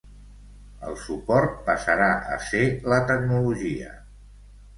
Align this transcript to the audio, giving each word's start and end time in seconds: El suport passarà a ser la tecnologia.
El 0.87 0.95
suport 1.01 1.59
passarà 1.67 2.07
a 2.37 2.39
ser 2.49 2.63
la 2.95 2.99
tecnologia. 3.13 3.93